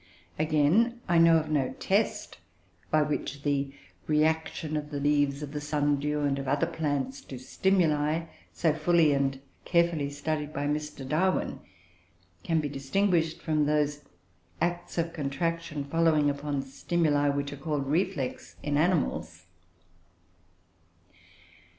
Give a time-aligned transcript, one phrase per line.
[0.39, 2.39] Again, I know of no test
[2.89, 3.71] by which the
[4.07, 9.13] reaction of the leaves of the Sundew and of other plants to stimuli, so fully
[9.13, 11.07] and carefully studied by Mr.
[11.07, 11.59] Darwin,
[12.41, 14.01] can be distinguished from those
[14.59, 19.45] acts of contraction following upon stimuli, which are called "reflex" in animals.